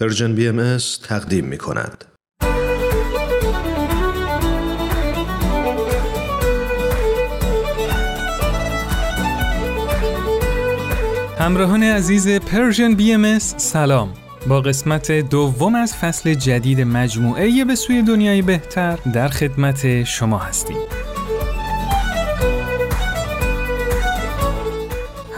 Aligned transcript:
Persian 0.00 0.34
BMS 0.34 0.76
تقدیم 1.02 1.44
می 1.44 1.58
کند. 1.58 2.04
همراهان 11.38 11.82
عزیز 11.82 12.28
Persian 12.28 12.94
BMS 12.94 13.38
سلام 13.38 14.14
با 14.48 14.60
قسمت 14.60 15.12
دوم 15.12 15.74
از 15.74 15.94
فصل 15.96 16.34
جدید 16.34 16.80
مجموعه 16.80 17.64
به 17.64 17.74
سوی 17.74 18.02
دنیای 18.02 18.42
بهتر 18.42 18.98
در 19.14 19.28
خدمت 19.28 20.04
شما 20.04 20.38
هستیم 20.38 20.76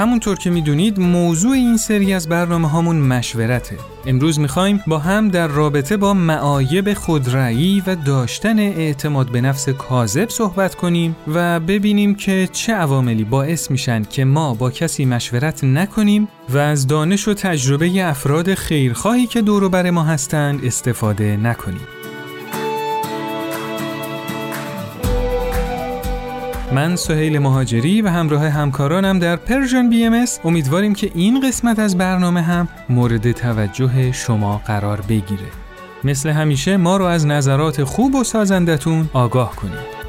همونطور 0.01 0.39
که 0.39 0.51
می‌دونید 0.51 1.01
موضوع 1.01 1.53
این 1.53 1.77
سری 1.77 2.13
از 2.13 2.29
برنامه 2.29 2.69
هامون 2.69 2.97
مشورته 2.97 3.77
امروز 4.07 4.41
می‌خوایم 4.41 4.83
با 4.87 4.99
هم 4.99 5.29
در 5.29 5.47
رابطه 5.47 5.97
با 5.97 6.15
معایب 6.15 6.95
خودرایی 6.95 7.83
و 7.87 7.95
داشتن 7.95 8.59
اعتماد 8.59 9.31
به 9.31 9.41
نفس 9.41 9.69
کاذب 9.69 10.29
صحبت 10.29 10.75
کنیم 10.75 11.17
و 11.35 11.61
ببینیم 11.61 12.15
که 12.15 12.49
چه 12.53 12.75
عواملی 12.75 13.25
باعث 13.25 13.71
میشن 13.71 14.03
که 14.03 14.25
ما 14.25 14.55
با 14.55 14.71
کسی 14.71 15.05
مشورت 15.05 15.65
نکنیم 15.65 16.29
و 16.49 16.59
از 16.59 16.87
دانش 16.87 17.29
و 17.29 17.35
تجربه 17.35 18.09
افراد 18.09 18.55
خیرخواهی 18.55 19.27
که 19.27 19.43
دور 19.43 19.69
بر 19.69 19.91
ما 19.91 20.03
هستند 20.03 20.65
استفاده 20.65 21.37
نکنیم. 21.37 22.00
من 26.73 26.97
سهیل 26.97 27.39
مهاجری 27.39 28.03
و 28.03 28.09
همراه 28.09 28.49
همکارانم 28.49 29.19
در 29.19 29.37
پرژن 29.37 29.91
بی 29.91 30.05
ام 30.05 30.25
امیدواریم 30.45 30.95
که 30.95 31.11
این 31.15 31.41
قسمت 31.49 31.79
از 31.79 31.99
برنامه 31.99 32.43
هم 32.43 32.69
مورد 32.89 33.33
توجه 33.33 34.13
شما 34.13 34.63
قرار 34.67 35.01
بگیره. 35.01 35.47
مثل 36.05 36.31
همیشه 36.31 36.77
ما 36.77 36.97
رو 36.97 37.05
از 37.05 37.27
نظرات 37.27 37.85
خوب 37.85 38.15
و 38.15 38.25
سازندتون 38.25 39.11
آگاه 39.13 39.57
کنید. 39.57 40.00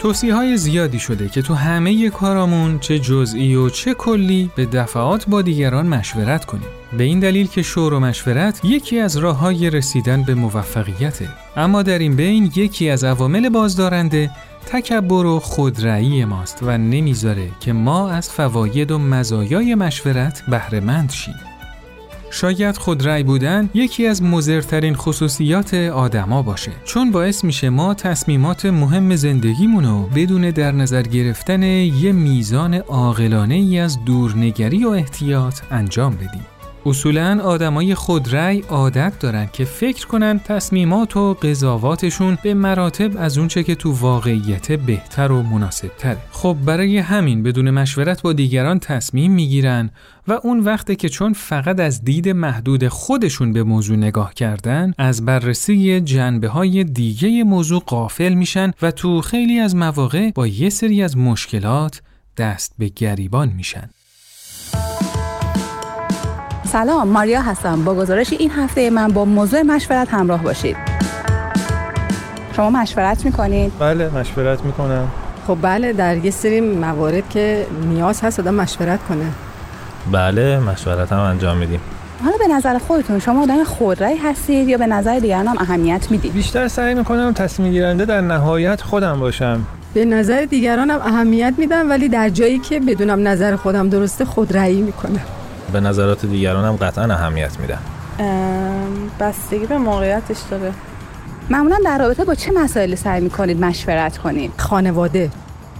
توصیه 0.00 0.34
های 0.34 0.56
زیادی 0.56 0.98
شده 0.98 1.28
که 1.28 1.42
تو 1.42 1.54
همه 1.54 2.10
کارامون 2.10 2.78
چه 2.78 2.98
جزئی 2.98 3.54
و 3.54 3.68
چه 3.68 3.94
کلی 3.94 4.50
به 4.56 4.66
دفعات 4.66 5.26
با 5.28 5.42
دیگران 5.42 5.86
مشورت 5.86 6.44
کنیم. 6.44 6.68
به 6.98 7.04
این 7.04 7.20
دلیل 7.20 7.46
که 7.46 7.62
شور 7.62 7.94
و 7.94 8.00
مشورت 8.00 8.60
یکی 8.64 8.98
از 8.98 9.16
راه 9.16 9.36
های 9.36 9.70
رسیدن 9.70 10.22
به 10.22 10.34
موفقیته. 10.34 11.28
اما 11.56 11.82
در 11.82 11.98
این 11.98 12.16
بین 12.16 12.52
یکی 12.56 12.90
از 12.90 13.04
عوامل 13.04 13.48
بازدارنده 13.48 14.30
تکبر 14.66 15.26
و 15.26 15.40
خودرأیی 15.40 16.24
ماست 16.24 16.58
و 16.62 16.78
نمی‌ذاره 16.78 17.50
که 17.60 17.72
ما 17.72 18.10
از 18.10 18.30
فواید 18.30 18.90
و 18.90 18.98
مزایای 18.98 19.74
مشورت 19.74 20.42
بهره 20.48 20.80
مند 20.80 21.10
شیم. 21.10 21.49
شاید 22.30 22.76
خودرأی 22.76 23.22
بودن 23.22 23.70
یکی 23.74 24.06
از 24.06 24.22
مزرترین 24.22 24.94
خصوصیات 24.94 25.74
آدما 25.74 26.42
باشه. 26.42 26.72
چون 26.84 27.10
باعث 27.10 27.44
میشه 27.44 27.70
ما 27.70 27.94
تصمیمات 27.94 28.66
مهم 28.66 29.16
زندگیمونو 29.16 30.06
بدون 30.06 30.50
در 30.50 30.72
نظر 30.72 31.02
گرفتن 31.02 31.62
یه 31.62 32.12
میزان 32.12 32.74
عاقلانه 32.74 33.54
ای 33.54 33.78
از 33.78 34.04
دورنگری 34.04 34.84
و 34.84 34.88
احتیاط 34.88 35.60
انجام 35.70 36.14
بدیم. 36.14 36.59
اصولا 36.86 37.40
آدمای 37.44 37.94
خودرأی 37.94 38.60
عادت 38.60 39.18
دارن 39.20 39.48
که 39.52 39.64
فکر 39.64 40.06
کنن 40.06 40.40
تصمیمات 40.44 41.16
و 41.16 41.34
قضاواتشون 41.34 42.38
به 42.42 42.54
مراتب 42.54 43.10
از 43.18 43.38
اونچه 43.38 43.62
که 43.62 43.74
تو 43.74 43.92
واقعیت 43.92 44.72
بهتر 44.72 45.32
و 45.32 45.42
مناسب 45.42 45.90
تره. 45.98 46.18
خب 46.30 46.56
برای 46.64 46.98
همین 46.98 47.42
بدون 47.42 47.70
مشورت 47.70 48.22
با 48.22 48.32
دیگران 48.32 48.78
تصمیم 48.78 49.32
می‌گیرن 49.32 49.90
و 50.28 50.32
اون 50.32 50.60
وقته 50.60 50.96
که 50.96 51.08
چون 51.08 51.32
فقط 51.32 51.80
از 51.80 52.04
دید 52.04 52.28
محدود 52.28 52.88
خودشون 52.88 53.52
به 53.52 53.62
موضوع 53.62 53.96
نگاه 53.96 54.34
کردن 54.34 54.92
از 54.98 55.24
بررسی 55.24 56.00
جنبه 56.00 56.48
های 56.48 56.84
دیگه 56.84 57.44
موضوع 57.44 57.82
قافل 57.86 58.34
میشن 58.34 58.72
و 58.82 58.90
تو 58.90 59.20
خیلی 59.20 59.58
از 59.58 59.76
مواقع 59.76 60.30
با 60.34 60.46
یه 60.46 60.70
سری 60.70 61.02
از 61.02 61.16
مشکلات 61.16 62.02
دست 62.36 62.74
به 62.78 62.88
گریبان 62.88 63.48
میشن. 63.56 63.90
سلام 66.72 67.08
ماریا 67.08 67.40
هستم. 67.40 67.84
با 67.84 67.94
گزارش 67.94 68.32
این 68.32 68.50
هفته 68.50 68.90
من 68.90 69.08
با 69.08 69.24
موضوع 69.24 69.62
مشورت 69.62 70.08
همراه 70.14 70.42
باشید. 70.42 70.76
شما 72.56 72.70
مشورت 72.70 73.24
می‌کنید؟ 73.24 73.72
بله 73.78 74.08
مشورت 74.08 74.64
می‌کنم. 74.64 75.08
خب 75.46 75.58
بله 75.62 75.92
در 75.92 76.16
یه 76.16 76.30
سری 76.30 76.60
موارد 76.60 77.28
که 77.28 77.66
نیاز 77.88 78.20
هست 78.20 78.40
آدم 78.40 78.54
مشورت 78.54 78.98
کنه. 79.08 79.24
بله 80.12 80.58
مشورت 80.58 81.12
هم 81.12 81.18
انجام 81.18 81.56
میدیم. 81.56 81.80
حالا 82.24 82.36
به 82.38 82.54
نظر 82.54 82.78
خودتون 82.78 83.18
شما 83.18 83.42
آدم 83.42 83.64
خودرأی 83.64 84.16
هستید 84.16 84.68
یا 84.68 84.78
به 84.78 84.86
نظر 84.86 85.18
دیگران 85.18 85.46
هم 85.46 85.56
اهمیت 85.58 86.10
می‌دید؟ 86.10 86.32
بیشتر 86.32 86.68
سعی 86.68 86.94
می‌کنم 86.94 87.32
تصمیم 87.32 87.72
گیرنده 87.72 88.04
در 88.04 88.20
نهایت 88.20 88.82
خودم 88.82 89.20
باشم. 89.20 89.60
به 89.94 90.04
نظر 90.04 90.44
دیگرانم 90.44 91.00
اهمیت 91.00 91.54
میدم 91.58 91.90
ولی 91.90 92.08
در 92.08 92.28
جایی 92.28 92.58
که 92.58 92.80
بدونم 92.80 93.28
نظر 93.28 93.56
خودم 93.56 93.88
درسته 93.88 94.24
خودرأیی 94.24 94.82
می‌کنم. 94.82 95.20
به 95.70 95.80
نظرات 95.80 96.26
دیگران 96.26 96.64
هم 96.64 96.76
قطعا 96.76 97.04
اهمیت 97.04 97.60
میدم 97.60 97.78
بستگی 99.20 99.66
به 99.66 99.78
موقعیتش 99.78 100.36
داره. 100.50 100.72
معمولا 101.50 101.76
در 101.84 101.98
رابطه 101.98 102.24
با 102.24 102.34
چه 102.34 102.52
مسائلی 102.52 102.96
سعی 102.96 103.20
می‌کنید 103.20 103.60
مشورت 103.64 104.18
کنید؟ 104.18 104.52
خانواده. 104.56 105.30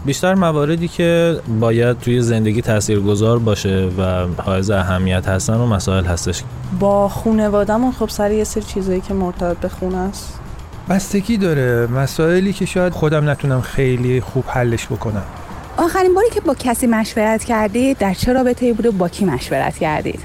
بیشتر 0.05 0.35
مواردی 0.35 0.89
که 0.89 1.41
باید 1.61 1.99
توی 1.99 2.21
زندگی 2.21 2.63
تاثیرگذار 2.63 3.39
باشه 3.39 3.89
و 3.99 4.27
حائز 4.43 4.71
اهمیت 4.71 5.29
هستن 5.29 5.55
و 5.55 5.67
مسائل 5.67 6.05
هستش. 6.05 6.43
با 6.81 7.09
خونوادهمون 7.09 7.93
خب 7.93 8.09
سر 8.09 8.33
یه 8.33 8.45
سری 8.45 8.63
چیزایی 8.63 9.01
که 9.01 9.15
مرتبط 9.15 9.57
به 9.57 9.69
خونه 9.69 9.97
است. 9.97 10.39
بستگی 10.89 11.37
داره. 11.37 11.87
مسائلی 11.87 12.53
که 12.53 12.67
شاید 12.67 12.93
خودم 12.93 13.31
نتونم 13.31 13.61
خیلی 13.61 14.21
خوب 14.21 14.45
حلش 14.49 14.87
بکنم. 14.87 15.23
آخرین 15.81 16.15
باری 16.15 16.31
که 16.31 16.41
با 16.41 16.55
کسی 16.55 16.87
مشورت 16.87 17.45
کردید 17.45 17.99
در 17.99 18.15
چه 18.15 18.33
رابطه 18.33 18.73
بود 18.73 18.87
و 18.87 18.93
با 18.93 19.09
کی 19.09 19.25
مشورت 19.25 19.79
کردید؟ 19.79 20.21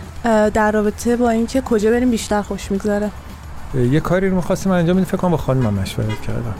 در 0.54 0.72
رابطه 0.72 1.16
با 1.16 1.30
اینکه 1.30 1.62
کجا 1.62 1.92
بریم 1.92 2.12
بیشتر 2.12 2.42
خوش 2.42 2.72
میگذره. 2.72 3.10
یه 3.92 4.00
کاری 4.00 4.30
رو 4.30 4.36
می‌خواستم 4.36 4.72
انجام 4.72 4.96
بدیم 4.96 5.06
فکر 5.06 5.18
کنم 5.18 5.32
با 5.32 5.38
خانمم 5.38 5.74
مشورت 5.74 6.22
کردم. 6.22 6.54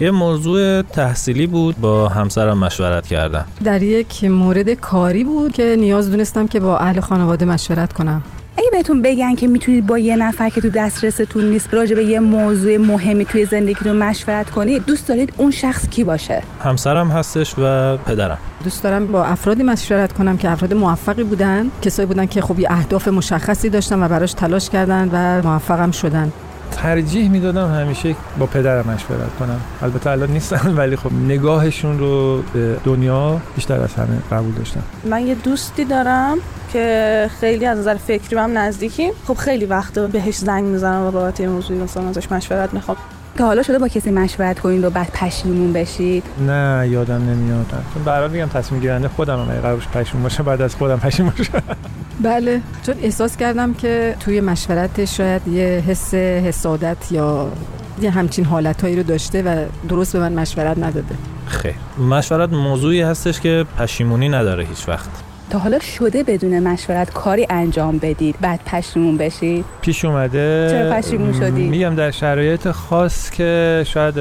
یه 0.00 0.10
موضوع 0.10 0.82
تحصیلی 0.82 1.46
بود 1.46 1.80
با 1.80 2.08
همسرم 2.08 2.58
مشورت 2.58 3.06
کردم. 3.06 3.44
در 3.64 3.82
یک 3.82 4.24
مورد 4.24 4.70
کاری 4.70 5.24
بود 5.24 5.52
که 5.52 5.76
نیاز 5.78 6.10
دونستم 6.10 6.46
که 6.46 6.60
با 6.60 6.78
اهل 6.78 7.00
خانواده 7.00 7.44
مشورت 7.44 7.92
کنم. 7.92 8.22
اگه 8.60 8.70
بهتون 8.72 9.02
بگن 9.02 9.34
که 9.34 9.48
می‌تونید 9.48 9.86
با 9.86 9.98
یه 9.98 10.16
نفر 10.16 10.48
که 10.48 10.60
تو 10.60 10.70
دسترستون 10.70 11.44
نیست 11.44 11.74
راجع 11.74 11.94
به 11.94 12.04
یه 12.04 12.20
موضوع 12.20 12.76
مهمی 12.76 13.24
توی 13.24 13.44
زندگیتون 13.44 13.96
مشورت 13.96 14.50
کنید 14.50 14.84
دوست 14.84 15.08
دارید 15.08 15.32
اون 15.36 15.50
شخص 15.50 15.88
کی 15.88 16.04
باشه؟ 16.04 16.42
همسرم 16.64 17.10
هستش 17.10 17.54
و 17.58 17.96
پدرم. 17.96 18.38
دوست 18.64 18.82
دارم 18.82 19.06
با 19.06 19.24
افرادی 19.24 19.62
مشورت 19.62 20.12
کنم 20.12 20.36
که 20.36 20.50
افراد 20.50 20.74
موفقی 20.74 21.24
بودن 21.24 21.70
کسایی 21.82 22.06
بودن 22.06 22.26
که 22.26 22.40
خب 22.40 22.58
یه 22.58 22.72
اهداف 22.72 23.08
مشخصی 23.08 23.68
داشتن 23.68 24.02
و 24.02 24.08
براش 24.08 24.32
تلاش 24.32 24.70
کردن 24.70 25.08
و 25.12 25.48
موفقم 25.48 25.90
شدن. 25.90 26.32
ترجیح 26.70 27.30
می‌دادم 27.30 27.74
همیشه 27.74 28.14
با 28.38 28.46
پدرم 28.46 28.90
مشورت 28.90 29.36
کنم. 29.38 29.60
البته 29.82 30.10
الان 30.10 30.30
نیستن 30.30 30.74
ولی 30.78 30.96
خب 30.96 31.12
نگاهشون 31.12 31.98
رو 31.98 32.42
به 32.52 32.76
دنیا 32.84 33.40
بیشتر 33.56 33.80
از 33.80 33.94
همه 33.94 34.18
قبول 34.32 34.52
داشتم. 34.52 34.82
من 35.04 35.26
یه 35.26 35.34
دوستی 35.34 35.84
دارم 35.84 36.38
که 36.72 37.30
خیلی 37.40 37.66
از 37.66 37.78
نظر 37.78 37.94
فکری 37.94 38.36
هم 38.36 38.58
نزدیکیم 38.58 39.12
خب 39.26 39.34
خیلی 39.34 39.64
وقت 39.64 39.98
بهش 39.98 40.36
زنگ 40.36 40.64
می‌زنم 40.64 41.06
و 41.06 41.10
بابت 41.10 41.40
این 41.40 41.48
موضوع 41.48 41.76
مثلا 41.76 42.08
ازش 42.08 42.32
مشورت 42.32 42.74
می‌خوام. 42.74 42.96
تا 43.36 43.46
حالا 43.46 43.62
شده 43.62 43.78
با 43.78 43.88
کسی 43.88 44.10
مشورت 44.10 44.58
کنید 44.60 44.84
و 44.84 44.90
بعد 44.90 45.10
پشیمون 45.12 45.72
بشید؟ 45.72 46.24
نه 46.46 46.88
یادم 46.90 47.14
نمیاد. 47.14 47.66
چون 47.94 48.04
برای 48.04 48.28
میگم 48.28 48.46
تصمیم 48.46 48.80
گیرنده 48.80 49.08
خودم 49.08 49.38
هم 49.38 49.44
قرارش 49.44 49.88
پشیمون 49.88 50.22
باشه 50.22 50.42
بعد 50.42 50.62
از 50.62 50.74
خودم 50.74 50.96
پشیمون 50.98 51.32
باشه. 51.38 51.52
بله 52.22 52.60
چون 52.86 52.94
احساس 53.02 53.36
کردم 53.36 53.74
که 53.74 54.16
توی 54.20 54.40
مشورت 54.40 55.04
شاید 55.04 55.48
یه 55.48 55.64
حس 55.64 56.14
حسادت 56.14 57.12
یا 57.12 57.52
یه 58.02 58.10
همچین 58.10 58.44
حالتهایی 58.44 58.96
رو 58.96 59.02
داشته 59.02 59.42
و 59.42 59.64
درست 59.88 60.12
به 60.12 60.18
من 60.18 60.32
مشورت 60.32 60.78
نداده. 60.78 61.14
خیر. 61.46 61.74
مشورت 61.98 62.52
موضوعی 62.52 63.02
هستش 63.02 63.40
که 63.40 63.66
پشیمونی 63.78 64.28
نداره 64.28 64.64
هیچ 64.64 64.88
وقت. 64.88 65.29
تا 65.50 65.58
حالا 65.58 65.78
شده 65.78 66.22
بدون 66.22 66.60
مشورت 66.60 67.12
کاری 67.12 67.46
انجام 67.50 67.98
بدید. 67.98 68.36
بعد 68.40 68.60
پشیمون 68.66 69.16
بشید. 69.16 69.64
پیش 69.80 70.04
اومده. 70.04 70.68
چرا 70.70 70.92
پشیمون 70.92 71.32
شدی 71.32 71.68
میگم 71.68 71.94
در 71.94 72.10
شرایط 72.10 72.70
خاص 72.70 73.30
که 73.30 73.82
شاید 73.86 74.14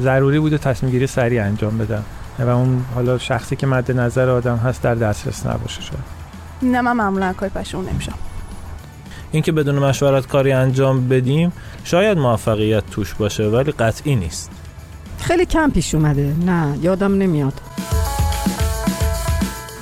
ضروری 0.00 0.38
بوده 0.38 0.58
تصمیم 0.58 0.92
گیری 0.92 1.06
سریع 1.06 1.44
انجام 1.44 1.78
بدم. 1.78 2.02
و 2.38 2.48
اون 2.48 2.84
حالا 2.94 3.18
شخصی 3.18 3.56
که 3.56 3.66
مد 3.66 3.92
نظر 3.92 4.28
آدم 4.28 4.56
هست 4.56 4.82
در 4.82 4.94
دسترس 4.94 5.46
نباشه 5.46 5.80
شاید. 5.82 6.04
نه 6.62 6.80
من 6.80 6.92
معمولا 6.92 7.32
کاری 7.32 7.52
پشیمون 7.54 7.88
نمیشم. 7.92 8.14
اینکه 9.32 9.52
بدون 9.52 9.78
مشورت 9.78 10.26
کاری 10.26 10.52
انجام 10.52 11.08
بدیم 11.08 11.52
شاید 11.84 12.18
موفقیت 12.18 12.82
توش 12.90 13.14
باشه 13.14 13.44
ولی 13.44 13.72
قطعی 13.72 14.16
نیست. 14.16 14.50
خیلی 15.18 15.46
کم 15.46 15.70
پیش 15.70 15.94
اومده. 15.94 16.32
نه 16.46 16.78
یادم 16.82 17.14
نمیاد. 17.14 17.52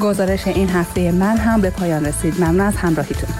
گزارش 0.02 0.48
این 0.48 0.68
هفته 0.68 1.12
من 1.12 1.36
هم 1.36 1.60
به 1.60 1.70
پایان 1.70 2.04
رسید 2.04 2.34
ممنون 2.40 2.60
از 2.60 2.76
همراهیتون 2.76 3.30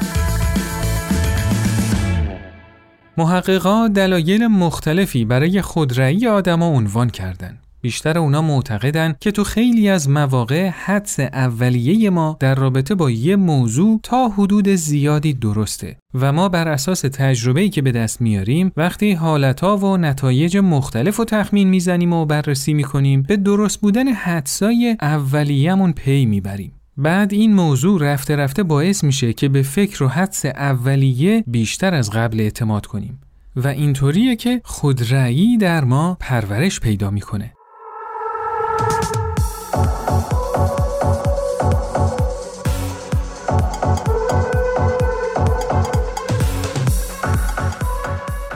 محققا 3.17 3.88
دلایل 3.88 4.47
مختلفی 4.47 5.25
برای 5.25 5.62
خودرأی 5.62 6.26
آدما 6.26 6.67
عنوان 6.67 7.11
کردند. 7.11 7.59
بیشتر 7.82 8.19
اونا 8.19 8.43
معتقدن 8.43 9.14
که 9.20 9.31
تو 9.31 9.44
خیلی 9.44 9.88
از 9.88 10.08
مواقع 10.08 10.69
حدس 10.69 11.20
اولیه 11.20 12.11
ما 12.11 12.37
در 12.40 12.55
رابطه 12.55 12.94
با 12.94 13.11
یه 13.11 13.37
موضوع 13.37 14.00
تا 14.02 14.29
حدود 14.29 14.69
زیادی 14.69 15.32
درسته 15.32 15.96
و 16.14 16.32
ما 16.32 16.49
بر 16.49 16.69
اساس 16.69 17.00
تجربه‌ای 17.00 17.69
که 17.69 17.82
به 17.82 17.93
دست 17.93 18.20
میاریم 18.20 18.73
وقتی 18.76 19.12
حالتها 19.12 19.76
و 19.76 19.96
نتایج 19.96 20.56
مختلف 20.56 21.20
و 21.20 21.25
تخمین 21.25 21.69
می‌زنیم 21.69 22.12
و 22.12 22.26
بررسی 22.26 22.75
می‌کنیم 22.75 23.23
به 23.23 23.37
درست 23.37 23.81
بودن 23.81 24.08
حدسای 24.08 24.96
اولیه‌مون 25.00 25.93
پی 25.93 26.26
می‌بریم. 26.26 26.73
بعد 26.96 27.32
این 27.32 27.55
موضوع 27.55 28.12
رفته 28.12 28.37
رفته 28.37 28.62
باعث 28.62 29.05
میشه 29.05 29.32
که 29.32 29.49
به 29.49 29.62
فکر 29.62 30.05
و 30.05 30.08
حدس 30.08 30.44
اولیه 30.44 31.44
بیشتر 31.46 31.94
از 31.94 32.11
قبل 32.11 32.40
اعتماد 32.40 32.87
کنیم 32.87 33.20
و 33.56 33.69
اینطوریه 33.69 34.37
که 34.37 34.61
خودرأیی 34.64 35.56
در 35.56 35.85
ما 35.85 36.17
پرورش 36.20 36.81
پیدا 36.81 37.11
می‌کنه. 37.11 37.52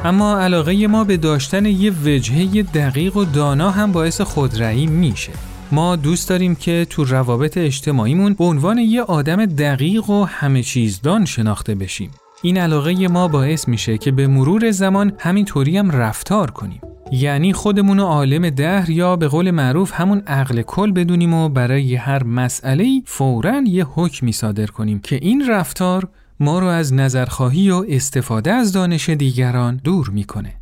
اما 0.07 0.41
علاقه 0.41 0.87
ما 0.87 1.05
به 1.05 1.17
داشتن 1.17 1.67
یه 1.67 1.93
وجهه 2.05 2.63
دقیق 2.63 3.17
و 3.17 3.25
دانا 3.25 3.71
هم 3.71 3.93
باعث 3.93 4.21
خودرأیی 4.21 4.87
میشه. 4.87 5.33
ما 5.73 5.97
دوست 5.97 6.29
داریم 6.29 6.55
که 6.55 6.87
تو 6.91 7.05
روابط 7.05 7.59
اجتماعیمون 7.59 8.35
به 8.35 8.45
عنوان 8.45 8.79
یه 8.79 9.03
آدم 9.03 9.47
دقیق 9.47 10.11
و 10.11 10.25
همه 10.25 10.63
چیزدان 10.63 11.25
شناخته 11.25 11.75
بشیم. 11.75 12.11
این 12.43 12.59
علاقه 12.59 13.09
ما 13.09 13.29
باعث 13.29 13.69
میشه 13.69 13.99
که 13.99 14.11
به 14.11 14.27
مرور 14.27 14.71
زمان 14.71 15.13
همینطوری 15.19 15.79
هم 15.79 15.91
رفتار 15.91 16.51
کنیم. 16.51 16.81
یعنی 17.13 17.53
خودمون 17.53 18.01
عالم 18.01 18.51
دهر 18.51 18.91
یا 18.91 19.17
به 19.17 19.29
قول 19.29 19.51
معروف 19.51 19.93
همون 19.95 20.23
عقل 20.27 20.63
کل 20.63 20.93
بدونیم 20.93 21.35
و 21.35 21.49
برای 21.49 21.95
هر 21.95 22.25
مسئله 22.25 23.03
فوراً 23.05 23.63
یه 23.67 23.85
حکمی 23.85 24.33
صادر 24.33 24.67
کنیم 24.67 25.01
که 25.01 25.19
این 25.23 25.49
رفتار 25.49 26.09
ما 26.41 26.59
رو 26.59 26.67
از 26.67 26.95
نظرخواهی 26.95 27.71
و 27.71 27.85
استفاده 27.89 28.53
از 28.53 28.73
دانش 28.73 29.09
دیگران 29.11 29.81
دور 29.85 30.09
می‌کنه. 30.09 30.55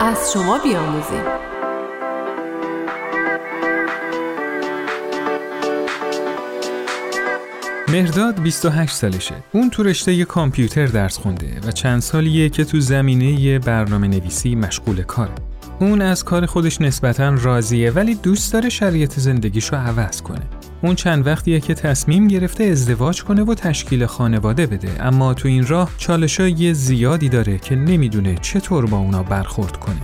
از 0.00 0.32
شما 0.32 0.58
بیاموزیم 0.58 1.22
مهرداد 7.88 8.42
28 8.42 8.94
سالشه. 8.94 9.34
اون 9.52 9.70
تو 9.70 9.82
رشته 9.82 10.24
کامپیوتر 10.24 10.86
درس 10.86 11.18
خونده 11.18 11.60
و 11.66 11.70
چند 11.70 12.00
سالیه 12.00 12.48
که 12.48 12.64
تو 12.64 12.80
زمینه 12.80 13.58
برنامه 13.58 14.08
نویسی 14.08 14.54
مشغول 14.54 15.02
کاره. 15.02 15.47
اون 15.80 16.02
از 16.02 16.24
کار 16.24 16.46
خودش 16.46 16.80
نسبتا 16.80 17.28
راضیه 17.28 17.90
ولی 17.90 18.14
دوست 18.14 18.52
داره 18.52 18.68
شریعت 18.68 19.20
زندگیشو 19.20 19.76
عوض 19.76 20.22
کنه. 20.22 20.42
اون 20.82 20.94
چند 20.94 21.26
وقتیه 21.26 21.60
که 21.60 21.74
تصمیم 21.74 22.28
گرفته 22.28 22.64
ازدواج 22.64 23.24
کنه 23.24 23.42
و 23.42 23.54
تشکیل 23.54 24.06
خانواده 24.06 24.66
بده 24.66 25.06
اما 25.06 25.34
تو 25.34 25.48
این 25.48 25.66
راه 25.66 25.90
چالشای 25.98 26.74
زیادی 26.74 27.28
داره 27.28 27.58
که 27.58 27.76
نمی‌دونه 27.76 28.34
چطور 28.34 28.86
با 28.86 28.96
اونا 28.96 29.22
برخورد 29.22 29.76
کنه. 29.76 30.00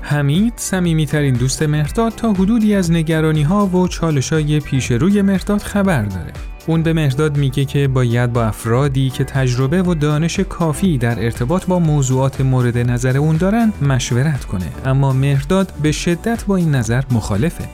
حمید 0.00 0.52
صمیمیترین 0.56 1.34
دوست 1.34 1.62
مهرداد 1.62 2.12
تا 2.12 2.32
حدودی 2.32 2.74
از 2.74 2.90
نگرانی 2.90 3.42
ها 3.42 3.66
و 3.66 3.88
چالشای 3.88 4.60
پیش 4.60 4.90
روی 4.90 5.22
مهرداد 5.22 5.62
خبر 5.62 6.02
داره. 6.02 6.32
اون 6.66 6.82
به 6.82 6.92
مهرداد 6.92 7.36
میگه 7.36 7.64
که 7.64 7.88
باید 7.88 8.32
با 8.32 8.44
افرادی 8.44 9.10
که 9.10 9.24
تجربه 9.24 9.82
و 9.82 9.94
دانش 9.94 10.40
کافی 10.40 10.98
در 10.98 11.24
ارتباط 11.24 11.66
با 11.66 11.78
موضوعات 11.78 12.40
مورد 12.40 12.78
نظر 12.78 13.16
اون 13.16 13.36
دارن 13.36 13.72
مشورت 13.82 14.44
کنه. 14.44 14.66
اما 14.84 15.12
مهرداد 15.12 15.72
به 15.82 15.92
شدت 15.92 16.44
با 16.44 16.56
این 16.56 16.74
نظر 16.74 17.02
مخالفه. 17.10 17.64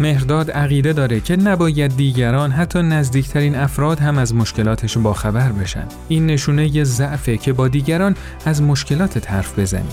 مهرداد 0.00 0.50
عقیده 0.50 0.92
داره 0.92 1.20
که 1.20 1.36
نباید 1.36 1.96
دیگران 1.96 2.50
حتی 2.50 2.82
نزدیکترین 2.82 3.54
افراد 3.54 3.98
هم 3.98 4.18
از 4.18 4.34
مشکلاتش 4.34 4.98
باخبر 4.98 5.52
بشن. 5.52 5.84
این 6.08 6.26
نشونه 6.26 6.76
ی 6.76 6.84
ضعفه 6.84 7.36
که 7.36 7.52
با 7.52 7.68
دیگران 7.68 8.14
از 8.44 8.62
مشکلات 8.62 9.30
حرف 9.30 9.58
بزنی. 9.58 9.88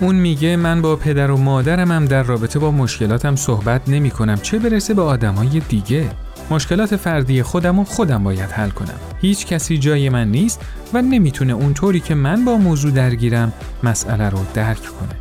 اون 0.00 0.14
میگه 0.14 0.56
من 0.56 0.82
با 0.82 0.96
پدر 0.96 1.30
و 1.30 1.36
مادرم 1.36 1.92
هم 1.92 2.04
در 2.04 2.22
رابطه 2.22 2.58
با 2.58 2.70
مشکلاتم 2.70 3.36
صحبت 3.36 3.88
نمی 3.88 4.10
کنم 4.10 4.38
چه 4.42 4.58
برسه 4.58 4.94
به 4.94 5.02
آدمای 5.02 5.62
دیگه؟ 5.68 6.10
مشکلات 6.50 6.96
فردی 6.96 7.42
خودم 7.42 7.78
و 7.78 7.84
خودم 7.84 8.24
باید 8.24 8.50
حل 8.50 8.70
کنم. 8.70 9.00
هیچ 9.20 9.46
کسی 9.46 9.78
جای 9.78 10.08
من 10.08 10.30
نیست 10.30 10.60
و 10.92 11.02
نمی‌تونه 11.02 11.52
اونطوری 11.52 12.00
که 12.00 12.14
من 12.14 12.44
با 12.44 12.56
موضوع 12.56 12.90
درگیرم 12.90 13.52
مسئله 13.82 14.28
رو 14.28 14.38
درک 14.54 14.82
کنه. 14.82 15.16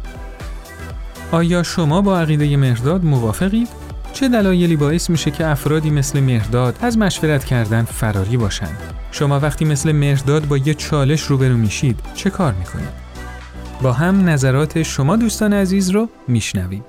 آیا 1.32 1.64
شما 1.64 2.02
با 2.02 2.20
عقیده 2.20 2.58
مهرداد 2.58 3.06
موافقید؟ 3.06 3.68
چه 4.14 4.30
دلایلی 4.30 4.76
باعث 4.76 5.10
میشه 5.10 5.32
که 5.32 5.48
افرادی 5.48 5.90
مثل 5.90 6.20
مهرداد 6.20 6.78
از 6.82 6.98
مشورت 6.98 7.46
کردن 7.46 7.84
فراری 7.84 8.38
باشند؟ 8.38 8.78
شما 9.12 9.40
وقتی 9.40 9.66
مثل 9.66 9.92
مهرداد 9.92 10.48
با 10.48 10.58
یه 10.58 10.74
چالش 10.74 11.22
روبرو 11.22 11.58
میشید 11.58 12.00
چه 12.16 12.30
کار 12.30 12.54
می‌کنید؟ 12.54 13.02
با 13.82 13.94
هم 13.94 14.30
نظرات 14.30 14.84
شما 14.84 15.16
دوستان 15.16 15.54
عزیز 15.54 15.90
رو 15.90 16.10
میشنویم. 16.28 16.84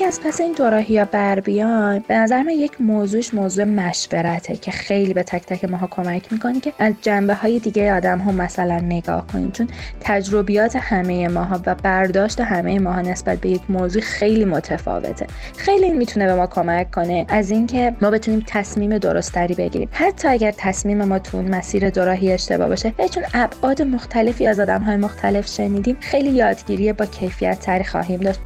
اینکه 0.00 0.08
از 0.08 0.20
پس 0.20 0.40
این 0.40 0.52
دوراهی 0.52 0.94
یا 0.94 1.04
بر 1.04 1.40
بیان 1.40 2.04
به 2.08 2.14
نظر 2.14 2.42
من 2.42 2.50
یک 2.50 2.80
موضوعش 2.80 3.34
موضوع 3.34 3.64
مشورته 3.64 4.56
که 4.56 4.70
خیلی 4.70 5.14
به 5.14 5.22
تک 5.22 5.46
تک 5.46 5.64
ماها 5.64 5.86
کمک 5.86 6.32
می‌کنه 6.32 6.60
که 6.60 6.72
از 6.78 6.94
جنبه 7.02 7.34
های 7.34 7.58
دیگه 7.58 7.94
آدم 7.94 8.18
ها 8.18 8.32
مثلا 8.32 8.78
نگاه 8.78 9.26
کنیم 9.26 9.50
چون 9.50 9.68
تجربیات 10.00 10.76
همه 10.76 11.28
ماها 11.28 11.60
و 11.66 11.74
برداشت 11.74 12.40
همه 12.40 12.78
ماها 12.78 13.00
نسبت 13.00 13.38
به 13.38 13.48
یک 13.48 13.60
موضوع 13.68 14.02
خیلی 14.02 14.44
متفاوته. 14.44 15.26
خیلی 15.56 15.90
می‌تونه 15.90 16.26
به 16.26 16.34
ما 16.34 16.46
کمک 16.46 16.90
کنه 16.90 17.26
از 17.28 17.50
اینکه 17.50 17.96
ما 18.02 18.10
بتونیم 18.10 18.44
تصمیم 18.46 18.98
درستری 18.98 19.54
بگیریم. 19.54 19.88
حتی 19.92 20.28
اگر 20.28 20.54
تصمیم 20.56 21.04
ما 21.04 21.18
تو 21.18 21.42
مسیر 21.42 21.90
دوراهی 21.90 22.32
اشتباه 22.32 22.68
باشه 22.68 22.92
چون 23.10 23.24
ابعاد 23.34 23.82
مختلفی 23.82 24.46
از 24.46 24.60
آدم 24.60 24.82
های 24.82 24.96
مختلف 24.96 25.48
شنیدیم 25.48 25.96
خیلی 26.00 26.30
یادگیری 26.30 26.92
با 26.92 27.06
کیفیت 27.06 27.58
تری 27.58 27.84
خواهیم 27.84 28.20
داشت. 28.20 28.40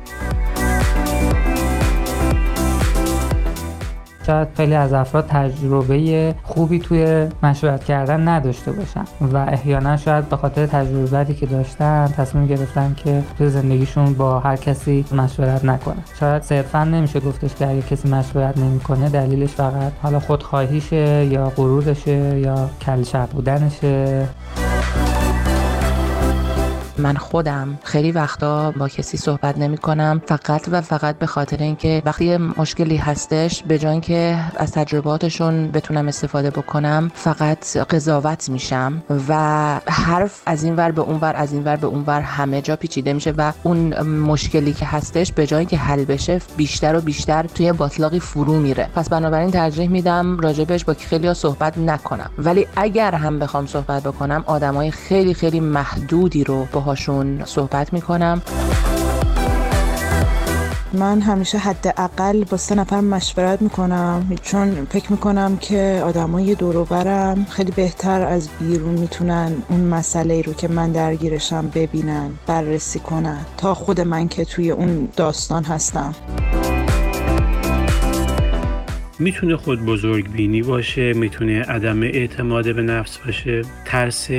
شاید 4.26 4.48
خیلی 4.56 4.74
از 4.74 4.92
افراد 4.92 5.26
تجربه 5.26 6.34
خوبی 6.42 6.78
توی 6.78 7.26
مشورت 7.42 7.84
کردن 7.84 8.28
نداشته 8.28 8.72
باشن 8.72 9.04
و 9.20 9.36
احیانا 9.36 9.96
شاید 9.96 10.28
به 10.28 10.36
خاطر 10.36 10.66
تجربه 10.66 11.34
که 11.34 11.46
داشتن 11.46 12.14
تصمیم 12.16 12.46
گرفتن 12.46 12.94
که 13.04 13.22
توی 13.38 13.48
زندگیشون 13.48 14.14
با 14.14 14.40
هر 14.40 14.56
کسی 14.56 15.04
مشورت 15.12 15.64
نکنن. 15.64 16.02
شاید 16.20 16.42
صرفا 16.42 16.84
نمیشه 16.84 17.20
گفتش 17.20 17.54
که 17.54 17.68
اگه 17.68 17.82
کسی 17.82 18.08
مشورت 18.08 18.58
نمی‌کنه 18.58 19.08
دلیلش 19.08 19.50
فقط 19.50 19.92
حالا 20.02 20.20
خودخواهیشه 20.20 21.24
یا 21.24 21.52
غرورشه 21.56 22.40
یا 22.40 22.70
کلشق 22.80 23.30
بودنشه. 23.30 24.26
من 26.98 27.14
خودم 27.16 27.78
خیلی 27.82 28.12
وقتا 28.12 28.70
با 28.70 28.88
کسی 28.88 29.16
صحبت 29.16 29.58
نمی 29.58 29.78
کنم 29.78 30.22
فقط 30.26 30.68
و 30.70 30.80
فقط 30.80 31.18
به 31.18 31.26
خاطر 31.26 31.56
اینکه 31.62 32.02
وقتی 32.04 32.36
مشکلی 32.36 32.96
هستش 32.96 33.62
به 33.62 33.78
جای 33.78 34.00
که 34.00 34.38
از 34.56 34.72
تجرباتشون 34.72 35.70
بتونم 35.70 36.08
استفاده 36.08 36.50
بکنم 36.50 37.10
فقط 37.14 37.76
قضاوت 37.76 38.48
میشم 38.48 39.02
و 39.28 39.34
حرف 39.86 40.42
از 40.46 40.64
این 40.64 40.76
ور 40.76 40.90
به 40.90 41.02
اون 41.02 41.18
ور 41.20 41.36
از 41.36 41.52
این 41.52 41.64
ور 41.64 41.76
به 41.76 41.86
اون 41.86 42.04
ور 42.06 42.20
همه 42.20 42.62
جا 42.62 42.76
پیچیده 42.76 43.12
میشه 43.12 43.34
و 43.38 43.52
اون 43.62 44.00
مشکلی 44.02 44.72
که 44.72 44.86
هستش 44.86 45.32
به 45.32 45.46
جای 45.46 45.66
که 45.66 45.76
حل 45.76 46.04
بشه 46.04 46.40
بیشتر 46.56 46.96
و 46.96 47.00
بیشتر 47.00 47.46
توی 47.46 47.72
باطلاقی 47.72 48.20
فرو 48.20 48.60
میره. 48.60 48.88
پس 48.94 49.08
بنابراین 49.08 49.50
ترجیح 49.50 49.88
میدم 49.88 50.40
راجبش 50.40 50.84
با 50.84 50.94
خیلی 50.94 51.34
صحبت 51.34 51.78
نکنم. 51.78 52.30
ولی 52.38 52.66
اگر 52.76 53.14
هم 53.14 53.38
بخوام 53.38 53.66
صحبت 53.66 54.02
بکنم 54.02 54.44
آدمای 54.46 54.90
خیلی 54.90 55.34
خیلی 55.34 55.60
محدودی 55.60 56.44
رو 56.44 56.66
با 56.72 56.80
باهاشون 56.84 57.44
صحبت 57.44 57.92
می‌کنم. 57.92 58.42
من 60.92 61.20
همیشه 61.20 61.58
حداقل 61.58 62.44
با 62.44 62.56
سه 62.56 62.74
نفر 62.74 63.00
مشورت 63.00 63.62
می‌کنم. 63.62 64.36
چون 64.42 64.86
فکر 64.90 65.12
می‌کنم 65.12 65.56
که 65.56 66.02
آدمای 66.04 66.54
دوروبرم 66.54 67.46
خیلی 67.50 67.70
بهتر 67.70 68.22
از 68.22 68.48
بیرون 68.60 68.94
می‌تونن 68.94 69.52
اون 69.68 69.80
مسئله 69.80 70.42
رو 70.42 70.52
که 70.52 70.68
من 70.68 70.92
درگیرشم 70.92 71.70
ببینن 71.74 72.30
بررسی 72.46 72.98
کنن 72.98 73.40
تا 73.56 73.74
خود 73.74 74.00
من 74.00 74.28
که 74.28 74.44
توی 74.44 74.70
اون 74.70 75.08
داستان 75.16 75.64
هستم. 75.64 76.14
می‌تونه 79.24 79.56
خود 79.56 79.84
بزرگ 79.84 80.32
بینی 80.32 80.62
باشه 80.62 81.12
می‌تونه 81.12 81.62
عدم 81.62 82.02
اعتماد 82.02 82.74
به 82.74 82.82
نفس 82.82 83.18
باشه 83.18 83.62
ترس 83.84 84.30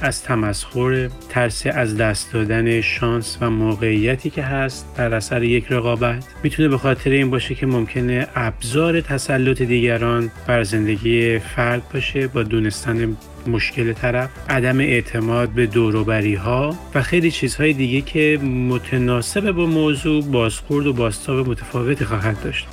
از 0.00 0.22
تمسخر 0.22 1.08
ترس 1.28 1.66
از 1.66 1.96
دست 1.96 2.32
دادن 2.32 2.80
شانس 2.80 3.38
و 3.40 3.50
موقعیتی 3.50 4.30
که 4.30 4.42
هست 4.42 4.86
در 4.96 5.14
اثر 5.14 5.42
یک 5.42 5.66
رقابت. 5.70 6.24
می‌تونه 6.42 6.68
به 6.68 6.78
خاطر 6.78 7.10
این 7.10 7.30
باشه 7.30 7.54
که 7.54 7.66
ممکنه 7.66 8.26
ابزار 8.34 9.00
تسلط 9.00 9.62
دیگران 9.62 10.30
بر 10.46 10.62
زندگی 10.62 11.38
فرد 11.38 11.82
باشه 11.92 12.26
با 12.26 12.42
دونستن 12.42 13.16
مشکل 13.46 13.92
طرف 13.92 14.30
عدم 14.48 14.80
اعتماد 14.80 15.48
به 15.48 15.66
دوروبری 15.66 16.34
ها 16.34 16.76
و 16.94 17.02
خیلی 17.02 17.30
چیزهای 17.30 17.72
دیگه 17.72 18.00
که 18.00 18.38
متناسب 18.68 19.50
با 19.50 19.66
موضوع 19.66 20.24
بازخورد 20.24 20.86
و 20.86 20.92
باستاب 20.92 21.48
متفاوتی 21.48 22.04
خواهد 22.04 22.42
داشت. 22.44 22.66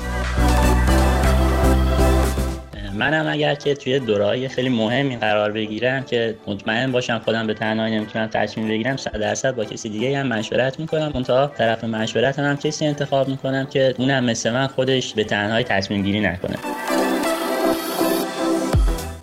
منم 2.99 3.27
اگر 3.27 3.55
که 3.55 3.73
توی 3.73 3.99
دورهای 3.99 4.47
خیلی 4.47 4.69
مهمی 4.69 5.17
قرار 5.17 5.51
بگیرم 5.51 6.03
که 6.03 6.35
مطمئن 6.47 6.91
باشم 6.91 7.21
خودم 7.25 7.47
به 7.47 7.53
تنهایی 7.53 7.95
نمی‌تونم 7.95 8.27
تصمیم 8.27 8.67
بگیرم 8.67 8.97
100 8.97 9.11
درصد 9.11 9.55
با 9.55 9.65
کسی 9.65 9.89
دیگه 9.89 10.17
هم 10.17 10.27
مشورت 10.27 10.79
می‌کنم. 10.79 11.11
اون 11.13 11.23
تا 11.23 11.47
طرف 11.47 11.83
مشورت 11.83 12.39
هم 12.39 12.57
کسی 12.57 12.85
انتخاب 12.85 13.27
می‌کنم 13.27 13.65
که 13.65 13.95
اونم 13.97 14.23
مثل 14.23 14.51
من 14.51 14.67
خودش 14.67 15.13
به 15.13 15.23
تنهایی 15.23 15.63
تصمیم 15.63 16.01
گیری 16.01 16.19
نکنه. 16.19 16.55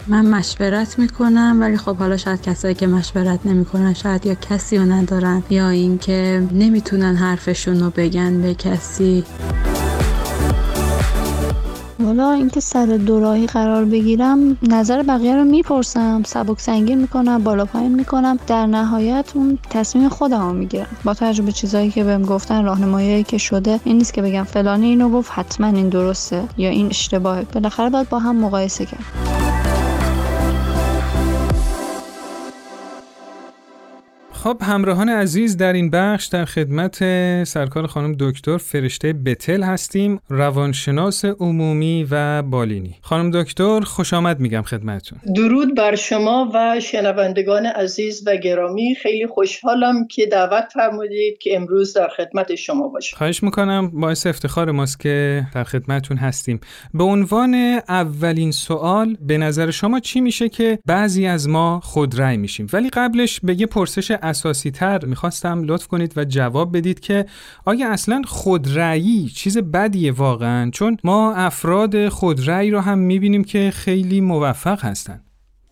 من 0.06 0.26
مشورت 0.26 0.98
می‌کنم 0.98 1.56
ولی 1.60 1.76
خب 1.76 1.96
حالا 1.96 2.16
شاید 2.16 2.42
کسایی 2.42 2.74
که 2.74 2.86
مشورت 2.86 3.40
نمی‌کنن 3.44 3.94
شاید 3.94 4.26
یا 4.26 4.34
کسی 4.34 4.78
رو 4.78 4.84
ندارن 4.84 5.42
یا 5.50 5.68
اینکه 5.68 6.42
نمی‌تونن 6.52 7.16
حرفشون 7.16 7.80
رو 7.80 7.90
بگن 7.90 8.42
به 8.42 8.54
کسی. 8.54 9.24
حالا 12.16 12.32
اینکه 12.32 12.60
سر 12.60 12.86
دوراهی 12.86 13.46
قرار 13.46 13.84
بگیرم 13.84 14.56
نظر 14.62 15.02
بقیه 15.02 15.36
رو 15.36 15.44
می‌پرسم. 15.44 16.22
سبک 16.26 16.60
سنگین 16.60 16.98
می‌کنم 16.98 17.44
بالا 17.44 17.64
پایین 17.64 17.94
می‌کنم. 17.94 18.38
در 18.46 18.66
نهایت 18.66 19.30
اون 19.34 19.58
تصمیم 19.70 20.08
خودم 20.08 20.54
می‌گیرم. 20.54 20.86
با 21.04 21.14
تجربه 21.14 21.52
چیزایی 21.52 21.90
که 21.90 22.04
بهم 22.04 22.22
گفتن 22.22 22.64
راهنمایی 22.64 23.22
که 23.24 23.38
شده 23.38 23.80
این 23.84 23.98
نیست 23.98 24.14
که 24.14 24.22
بگم 24.22 24.44
فلانی 24.44 24.86
اینو 24.86 25.08
گفت 25.08 25.30
حتما 25.34 25.66
این 25.66 25.88
درسته 25.88 26.42
یا 26.56 26.70
این 26.70 26.86
اشتباهه. 26.86 27.46
بالاخره 27.52 27.90
باید 27.90 28.08
با 28.08 28.18
هم 28.18 28.36
مقایسه 28.36 28.86
کرد 28.86 29.35
خب 34.46 34.58
همراهان 34.62 35.08
عزیز 35.08 35.56
در 35.56 35.72
این 35.72 35.90
بخش 35.90 36.26
در 36.26 36.44
خدمت 36.44 36.94
سرکار 37.44 37.86
خانم 37.86 38.16
دکتر 38.20 38.56
فرشته 38.56 39.12
بتل 39.12 39.62
هستیم 39.62 40.20
روانشناس 40.28 41.24
عمومی 41.24 42.06
و 42.10 42.42
بالینی. 42.42 42.94
خانم 43.02 43.30
دکتر 43.30 43.80
خوش 43.80 44.14
آمد 44.14 44.40
میگم 44.40 44.62
خدمتتون. 44.62 45.18
درود 45.34 45.76
بر 45.76 45.94
شما 45.94 46.50
و 46.54 46.80
شنوندگان 46.80 47.66
عزیز 47.66 48.22
و 48.26 48.36
گرامی. 48.36 48.94
خیلی 48.94 49.26
خوشحالم 49.26 50.06
که 50.06 50.26
دعوت 50.26 50.64
فرمودید 50.74 51.38
که 51.38 51.56
امروز 51.56 51.92
در 51.92 52.08
خدمت 52.08 52.54
شما 52.54 52.88
باشم. 52.88 53.16
خواهش 53.16 53.42
می‌کنم 53.42 53.90
باعث 54.00 54.26
افتخار 54.26 54.70
ماست 54.70 55.00
که 55.00 55.46
در 55.54 55.64
خدمتتون 55.64 56.16
هستیم. 56.16 56.60
به 56.94 57.04
عنوان 57.04 57.54
اولین 57.88 58.50
سوال 58.50 59.16
به 59.20 59.38
نظر 59.38 59.70
شما 59.70 60.00
چی 60.00 60.20
میشه 60.20 60.48
که 60.48 60.78
بعضی 60.86 61.26
از 61.26 61.48
ما 61.48 61.80
خودرأی 61.84 62.36
میشیم؟ 62.36 62.66
ولی 62.72 62.90
قبلش 62.90 63.40
به 63.42 63.60
یه 63.60 63.66
پرسش 63.66 64.10
اساسی 64.36 64.70
تر 64.70 65.04
می‌خواستم 65.04 65.62
لطف 65.64 65.86
کنید 65.86 66.12
و 66.18 66.24
جواب 66.24 66.76
بدید 66.76 67.00
که 67.00 67.26
آیا 67.64 67.92
اصلا 67.92 68.22
خودرأیی 68.26 69.28
چیز 69.28 69.58
بدیه 69.58 70.12
واقعا؟ 70.12 70.70
چون 70.70 70.96
ما 71.04 71.34
افراد 71.34 72.08
خودرأی 72.08 72.70
رو 72.70 72.80
هم 72.80 72.98
می‌بینیم 72.98 73.44
که 73.44 73.70
خیلی 73.70 74.20
موفق 74.20 74.84
هستن. 74.84 75.20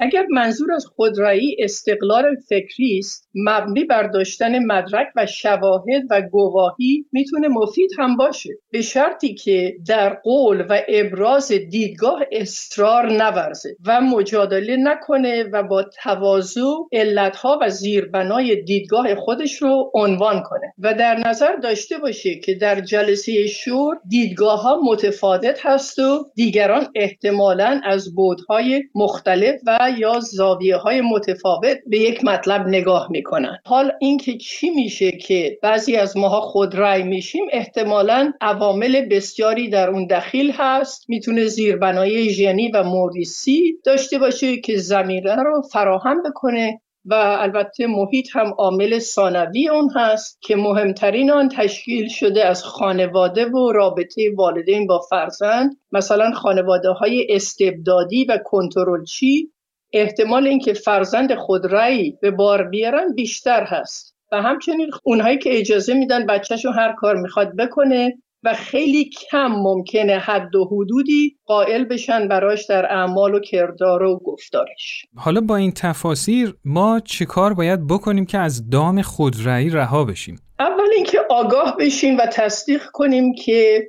اگر 0.01 0.27
منظور 0.31 0.73
از 0.73 0.87
خودرایی 0.87 1.57
استقلال 1.59 2.37
فکری 2.49 2.99
است 2.99 3.29
مبنی 3.35 3.85
بر 3.85 4.03
داشتن 4.03 4.59
مدرک 4.59 5.07
و 5.17 5.27
شواهد 5.27 6.03
و 6.11 6.23
گواهی 6.23 7.05
می‌تونه 7.13 7.49
مفید 7.49 7.91
هم 7.99 8.17
باشه. 8.17 8.51
به 8.71 8.83
شرطی 8.83 9.35
که 9.35 9.75
در 9.87 10.15
قول 10.15 10.65
و 10.69 10.83
ابراز 10.89 11.53
دیدگاه 11.53 12.21
اصرار 12.33 13.13
نورزه 13.13 13.77
و 13.87 14.01
مجادله 14.01 14.77
نکنه 14.77 15.45
و 15.53 15.63
با 15.63 15.83
تواضع 15.83 16.63
علتها 16.93 17.59
و 17.63 17.69
زیربنای 17.69 18.63
دیدگاه 18.63 19.15
خودش 19.15 19.63
رو 19.63 19.91
عنوان 19.95 20.43
کنه. 20.43 20.75
و 20.79 20.95
در 20.95 21.29
نظر 21.29 21.57
داشته 21.57 21.99
باشه 21.99 22.35
که 22.35 22.55
در 22.55 22.81
جلسه 22.81 23.47
شور 23.47 23.97
دیدگاه 24.09 24.63
ها 24.63 24.81
متفاوت 24.85 25.67
هست 25.67 25.99
و 25.99 26.27
دیگران 26.35 26.87
احتمالا 26.95 27.81
از 27.85 28.15
بودهای 28.15 28.83
مختلف 28.95 29.61
و 29.67 29.79
یا 29.91 30.21
زاویه 30.21 30.77
های 30.77 31.01
متفاوت 31.01 31.79
به 31.87 31.99
یک 31.99 32.25
مطلب 32.25 32.69
نگاه 32.69 33.07
می‌کنن. 33.11 33.59
حال 33.67 33.93
اینکه 34.01 34.39
چی 34.39 34.71
میشه 34.71 35.11
که 35.11 35.59
بعضی 35.63 35.97
از 35.97 36.17
ماها 36.17 36.41
خود 36.41 36.75
رای 36.75 37.03
میشیم 37.03 37.45
احتمالا 37.53 38.33
عوامل 38.41 39.09
بسیاری 39.09 39.69
در 39.69 39.91
اون 39.91 40.07
دخیل 40.07 40.53
هست. 40.55 41.05
می‌تونه 41.09 41.45
زیربنای 41.45 42.31
ژنی 42.31 42.71
و 42.71 42.83
موریسی 42.83 43.79
داشته 43.85 44.19
باشه 44.19 44.57
که 44.57 44.77
زمینه 44.77 45.37
رو 45.37 45.63
فراهم 45.73 46.23
بکنه 46.23 46.81
و 47.07 47.15
البته 47.15 47.87
محیط 47.87 48.29
هم 48.33 48.55
عامل 48.59 48.99
ثانوی 48.99 49.69
اون 49.69 49.91
هست 49.97 50.39
که 50.43 50.57
مهمترین 50.57 51.31
آن 51.31 51.49
تشکیل 51.49 52.09
شده 52.09 52.45
از 52.45 52.65
خانواده 52.65 53.47
و 53.47 53.73
رابطه 53.73 54.31
والدین 54.37 54.87
با 54.87 54.99
فرزند. 54.99 55.77
مثلا 55.93 56.31
خانواده 56.31 56.91
های 56.91 57.27
استبدادی 57.31 58.25
و 58.25 58.39
کنترلچی 58.45 59.51
احتمال 59.95 60.47
اینکه 60.47 60.73
فرزند 60.73 61.35
خود 61.35 61.67
رأی 61.67 62.19
به 62.23 62.31
بار 62.31 62.69
بیارن 62.69 63.15
بیشتر 63.15 63.65
هست. 63.65 64.15
و 64.33 64.43
همچنین 64.43 64.91
اونهایی 65.05 65.39
که 65.39 65.59
اجازه 65.59 65.95
میدن 65.95 66.27
بچهشون 66.27 66.73
هر 66.73 66.93
کار 66.93 67.17
می‌خواد 67.17 67.57
بکنه 67.57 68.15
و 68.45 68.55
خیلی 68.55 69.11
کم 69.31 69.47
ممکنه 69.47 70.19
حد 70.19 70.57
و 70.57 70.65
حدودی 70.65 71.37
قائل 71.47 71.85
بشن 71.85 72.29
براش 72.29 72.67
در 72.67 72.87
اعمال 72.93 73.35
و 73.35 73.41
کردار 73.41 74.03
و 74.03 74.19
گفتارش. 74.25 75.07
حالا 75.17 75.41
با 75.41 75.57
این 75.57 75.73
تفاسیر 75.73 76.55
ما 76.65 77.01
چیکار 77.01 77.55
باید 77.55 77.87
بکنیم 77.87 78.27
که 78.27 78.39
از 78.39 78.71
دام 78.71 79.03
خودرأیی 79.03 79.71
رها 79.71 80.05
بشیم؟ 80.05 80.41
اول 80.59 80.91
اینکه 80.97 81.19
آگاه 81.31 81.77
بشیم 81.81 82.17
و 82.17 82.27
تصدیق 82.33 82.83
کنیم 82.93 83.35
که 83.35 83.89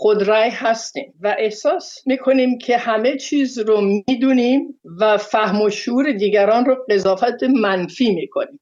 خودرأی 0.00 0.50
هستیم 0.50 1.14
و 1.20 1.36
احساس 1.38 2.06
می‌کنیم 2.06 2.58
که 2.58 2.76
همه 2.76 3.16
چیز 3.16 3.58
رو 3.58 3.80
می‌دونیم 3.80 4.80
و 5.00 5.16
فهم 5.16 5.62
و 5.62 5.70
شعور 5.70 6.12
دیگران 6.12 6.64
رو 6.64 6.76
قضاوت 6.90 7.42
منفی 7.42 8.14
می‌کنیم. 8.14 8.60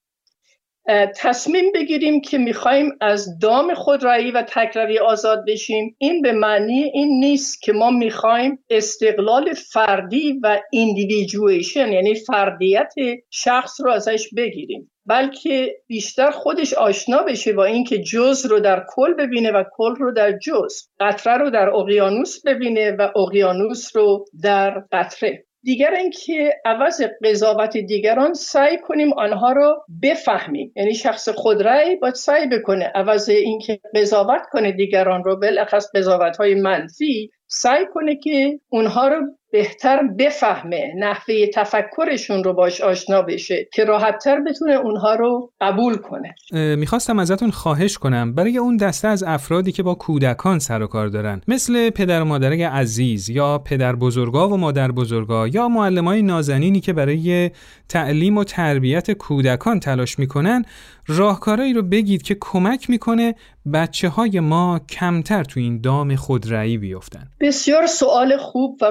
تصمیم 1.16 1.72
بگیریم 1.74 2.20
که 2.20 2.38
می‌خوایم 2.38 2.92
از 3.00 3.38
دام 3.38 3.74
خودرأیی 3.74 4.30
و 4.30 4.42
تکروی 4.48 4.98
آزاد 4.98 5.44
بشیم. 5.48 5.96
این 5.98 6.22
به 6.22 6.32
معنی 6.32 6.82
این 6.94 7.20
نیست 7.20 7.62
که 7.62 7.72
ما 7.72 7.90
می‌خوایم 7.90 8.58
استقلال 8.70 9.54
فردی 9.54 10.40
و 10.42 10.60
individuation 10.70 11.92
یعنی 11.92 12.14
فردیت 12.14 12.94
شخص 13.30 13.80
رو 13.80 13.90
ازش 13.90 14.28
بگیریم. 14.36 14.90
بلکه 15.06 15.76
بیشتر 15.86 16.30
خودش 16.30 16.74
آشنا 16.74 17.22
بشه 17.22 17.52
با 17.52 17.64
اینکه 17.64 17.98
جز 17.98 18.46
رو 18.46 18.60
در 18.60 18.84
کل 18.88 19.14
ببینه 19.14 19.52
و 19.52 19.64
کل 19.72 19.94
رو 19.96 20.12
در 20.12 20.38
جز 20.38 20.74
قطره 21.00 21.36
رو 21.36 21.50
در 21.50 21.68
اقیانوس 21.68 22.42
ببینه 22.46 22.96
و 22.98 23.18
اقیانوس 23.18 23.96
رو 23.96 24.24
در 24.42 24.82
قطره. 24.92 25.46
دیگر 25.62 25.90
اینکه 25.90 26.54
عوض 26.64 27.02
قضاوت 27.24 27.76
دیگران 27.76 28.34
سعی 28.34 28.78
کنیم 28.78 29.12
آنها 29.12 29.52
رو 29.52 29.84
بفهمیم. 30.02 30.72
یعنی 30.76 30.94
شخص 30.94 31.28
خودرأی 31.28 31.96
باید 31.96 32.14
سعی 32.14 32.46
بکنه 32.46 32.84
عوض 32.84 33.28
اینکه 33.28 33.80
قضاوت 33.94 34.42
کنه 34.52 34.72
دیگران 34.72 35.24
رو 35.24 35.36
بالاخص 35.36 35.86
قضاوت 35.94 36.36
های 36.36 36.54
منفی 36.54 37.30
سعی 37.46 37.86
کنه 37.94 38.16
که 38.16 38.60
اونها 38.68 39.08
رو 39.08 39.22
بهتر 39.56 40.02
بفهمه 40.18 40.92
نحوه 40.98 41.34
تفکرشون 41.54 42.44
رو 42.44 42.52
باش 42.52 42.80
آشنا 42.80 43.22
بشه 43.22 43.68
که 43.72 43.84
راحتتر 43.84 44.40
بتونه 44.40 44.72
اونها 44.72 45.14
رو 45.14 45.52
قبول 45.60 45.96
کنه. 45.96 46.34
می‌خواستم 46.76 47.18
ازتون 47.18 47.50
خواهش 47.50 47.98
کنم. 47.98 48.34
برای 48.34 48.58
اون 48.58 48.76
دسته 48.76 49.08
از 49.08 49.22
افرادی 49.22 49.72
که 49.72 49.82
با 49.82 49.94
کودکان 49.94 50.58
سر 50.58 50.82
و 50.82 50.86
کار 50.86 51.08
دارن 51.08 51.40
مثل 51.48 51.90
پدر 51.90 52.22
و 52.22 52.24
مادرای 52.24 52.62
عزیز 52.62 53.28
یا 53.28 53.58
پدر 53.58 53.96
بزرگا 53.96 54.48
و 54.48 54.56
مادر 54.56 54.92
بزرگا 54.92 55.48
یا 55.48 55.68
معلمای 55.68 56.22
نازنینی 56.22 56.80
که 56.80 56.92
برای 56.92 57.50
تعلیم 57.88 58.38
و 58.38 58.44
تربیت 58.44 59.10
کودکان 59.10 59.80
تلاش 59.80 60.18
می‌کنن 60.18 60.64
راهکارهایی 61.06 61.72
رو 61.72 61.82
بگید 61.82 62.22
که 62.22 62.36
کمک 62.40 62.90
می‌کنه 62.90 63.34
بچه 63.72 64.08
های 64.08 64.40
ما 64.40 64.80
کمتر 64.90 65.44
تو 65.44 65.60
این 65.60 65.80
دام 65.80 66.16
خودرأیی 66.16 66.78
بیفتن. 66.78 67.28
بسیار 67.40 67.86
سوال 67.86 68.36
خوب 68.36 68.78
و 68.82 68.90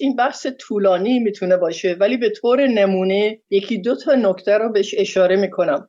این 0.00 0.16
بحث 0.16 0.46
طولانی 0.58 1.18
می‌تونه 1.18 1.56
باشه 1.56 1.96
ولی 2.00 2.16
به 2.16 2.30
طور 2.30 2.66
نمونه 2.66 3.38
یکی 3.50 3.78
دو 3.78 3.96
تا 3.96 4.14
نکته 4.14 4.58
رو 4.58 4.72
بهش 4.72 4.94
اشاره 4.98 5.36
می‌کنم. 5.36 5.88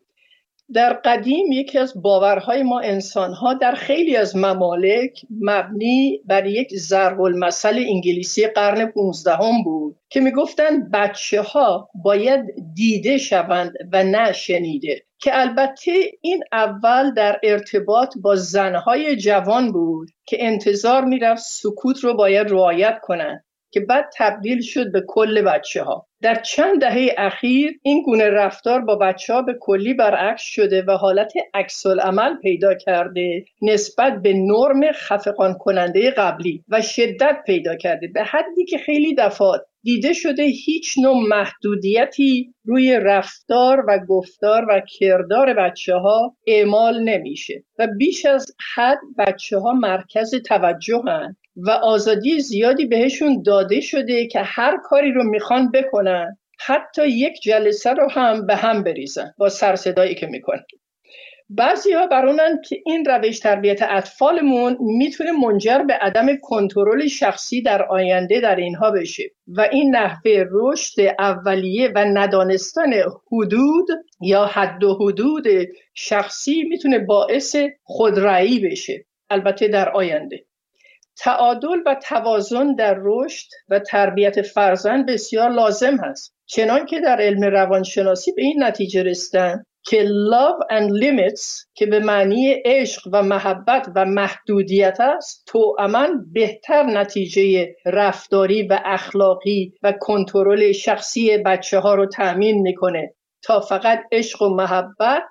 در 0.74 0.94
قدیم 0.94 1.52
یکی 1.52 1.78
از 1.78 2.02
باورهای 2.02 2.64
ما 2.64 2.80
انسانها 2.80 3.54
در 3.54 3.72
خیلی 3.72 4.16
از 4.16 4.36
ممالک 4.36 5.22
مبنی 5.42 6.22
بر 6.26 6.46
یک 6.46 6.76
ضرب 6.76 7.22
المثل 7.22 7.78
انگلیسی 7.88 8.48
قرن 8.48 8.86
15 8.86 9.32
هم 9.32 9.64
بود 9.64 9.96
که 10.10 10.20
می‌گفتند 10.20 10.92
بچه 10.92 11.42
ها 11.42 11.90
باید 12.04 12.42
دیده 12.76 13.18
شوند 13.18 13.74
و 13.94 14.04
نه 14.04 14.32
شنیده 14.32 15.02
که 15.20 15.40
البته 15.40 15.92
این 16.22 16.44
اول 16.52 17.14
در 17.14 17.40
ارتباط 17.44 18.18
با 18.22 18.36
زنهای 18.36 19.16
جوان 19.16 19.72
بود 19.72 20.10
که 20.26 20.38
انتظار 20.40 21.06
می‌رفت 21.06 21.44
سکوت 21.44 22.00
رو 22.00 22.14
باید 22.14 22.52
رعایت 22.52 23.00
کنند. 23.02 23.45
که 23.76 23.82
بعد 23.82 24.06
تبدیل 24.18 24.62
شد 24.62 24.92
به 24.92 25.04
کل 25.08 25.42
بچه 25.42 25.84
ها 25.84 26.08
در 26.22 26.36
چند 26.36 26.82
دهه 26.82 27.16
اخیر 27.18 27.80
این 27.82 28.02
گونه 28.02 28.30
رفتار 28.30 28.82
با 28.82 28.96
بچه 28.96 29.34
ها 29.34 29.42
به 29.42 29.58
کلی 29.60 29.94
برعکس 29.94 30.42
شده 30.44 30.84
و 30.88 30.92
حالت 30.92 31.34
عکس 31.54 31.86
عمل 31.86 32.38
پیدا 32.42 32.74
کرده 32.74 33.46
نسبت 33.62 34.22
به 34.22 34.34
نرم 34.34 34.92
خفقان 34.92 35.54
کننده 35.54 36.12
قبلی 36.12 36.64
و 36.70 36.82
شدت 36.82 37.38
پیدا 37.46 37.76
کرده. 37.76 38.08
به 38.08 38.24
حدی 38.24 38.66
که 38.66 38.78
خیلی 38.78 39.16
دفعات 39.16 39.62
دیده 39.86 40.14
شده 40.14 40.44
هیچ 40.44 40.94
نوع 40.98 41.28
محدودیتی 41.28 42.54
روی 42.66 43.00
رفتار 43.00 43.86
و 43.88 44.00
گفتار 44.10 44.66
و 44.70 44.82
کردار 45.00 45.54
بچه 45.54 45.96
ها 45.96 46.36
اعمال 46.48 47.04
نمیشه 47.04 47.64
و 47.80 47.88
بیش 47.98 48.26
از 48.26 48.46
حد 48.76 49.00
بچه 49.18 49.60
ها 49.60 49.74
مرکز 49.74 50.36
توجه 50.36 51.02
هن 51.08 51.36
و 51.58 51.70
آزادی 51.72 52.40
زیادی 52.40 52.86
بهشون 52.86 53.44
داده 53.46 53.82
شده 53.82 54.28
که 54.28 54.40
هر 54.40 54.78
کاری 54.84 55.12
رو 55.12 55.24
می‌خوان 55.24 55.72
بکنن 55.72 56.38
حتی 56.60 57.08
یک 57.08 57.42
جلسه 57.44 57.94
رو 57.94 58.10
هم 58.12 58.46
به 58.46 58.56
هم 58.56 58.84
بریزن 58.84 59.34
با 59.38 59.50
سرصدایی 59.50 60.16
که 60.16 60.28
می‌کنن. 60.28 60.64
بعضی 61.50 61.92
ها 61.92 62.08
برونن 62.08 62.62
که 62.70 62.82
این 62.86 63.06
روش 63.06 63.40
تربیت 63.40 63.80
اطفالمون 63.82 64.78
می‌تونه 64.80 65.32
منجر 65.32 65.78
به 65.80 65.94
عدم 65.94 66.28
کنترل 66.42 67.08
شخصی 67.08 67.62
در 67.62 67.84
آینده 67.84 68.42
در 68.42 68.56
اینها 68.56 68.92
بشه 68.92 69.24
و 69.48 69.62
این 69.72 69.96
نحوه 69.96 70.46
رشد 70.52 71.02
اولیه 71.20 71.92
و 71.96 72.06
ندانستن 72.06 72.92
حدود 73.32 73.88
یا 74.22 74.46
حد 74.46 74.84
و 74.84 74.94
حدود 74.94 75.46
شخصی 75.94 76.64
می‌تونه 76.64 77.00
باعث 77.00 77.56
خودرایی 77.84 78.60
بشه 78.60 79.06
البته 79.30 79.68
در 79.68 79.90
آینده. 79.90 80.46
تعادل 81.18 81.80
و 81.86 81.96
توازن 81.96 82.76
در 82.76 82.98
رشد 83.02 83.48
و 83.70 83.80
تربیت 83.80 84.42
فرزند 84.42 85.06
بسیار 85.06 85.50
لازم 85.50 85.98
هست 85.98 86.36
چنان 86.46 86.86
که 86.86 87.00
در 87.00 87.22
علم 87.22 87.44
روانشناسی 87.44 88.32
به 88.32 88.42
این 88.42 88.64
نتیجه 88.64 89.04
رسیدن 89.04 89.66
که 89.88 90.06
love 90.06 90.74
and 90.78 91.04
limits 91.04 91.66
که 91.74 91.86
به 91.86 92.00
معنی 92.00 92.54
عشق 92.66 93.10
و 93.12 93.24
محبت 93.24 93.88
و 93.96 94.06
محدودیت 94.06 94.98
است 95.00 95.44
تو 95.48 95.76
امن 95.80 96.26
بهتر 96.34 96.84
نتیجه 96.84 97.76
رفتاری 97.86 98.68
و 98.68 98.80
اخلاقی 98.86 99.74
و 99.84 99.94
کنترل 100.02 100.72
شخصی 100.72 101.38
بچه 101.38 101.80
ها 101.80 101.96
رو 101.96 102.06
تأمین 102.06 102.62
می‌کنه. 102.62 103.14
تا 103.44 103.60
فقط 103.60 104.00
عشق 104.12 104.42
و 104.42 104.50
محبت 104.56 105.24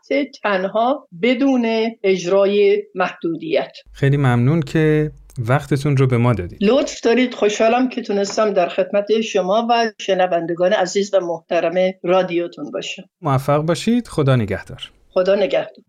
تنها 0.42 1.08
بدون 1.22 1.90
اجرای 2.02 2.82
محدودیت. 2.94 3.72
خیلی 3.92 4.16
ممنون 4.16 4.62
که 4.62 5.10
وقتتون 5.38 5.96
رو 5.96 6.06
به 6.06 6.18
ما 6.18 6.32
دادید. 6.32 6.58
لطف 6.62 7.00
دارید. 7.00 7.34
خوشحالم 7.34 7.88
که 7.88 8.02
تونستم 8.02 8.50
در 8.50 8.68
خدمت 8.68 9.20
شما 9.20 9.66
و 9.70 9.92
شنوندگان 9.98 10.72
عزیز 10.72 11.14
و 11.14 11.20
محترم 11.20 11.74
رادیوتون 12.02 12.70
باشم. 12.70 13.02
موفق 13.22 13.58
باشید. 13.58 14.08
خدا 14.08 14.36
نگهدار. 14.36 14.90
خدا 15.08 15.34
نگهدار. 15.34 15.84